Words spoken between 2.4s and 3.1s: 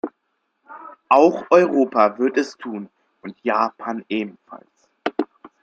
tun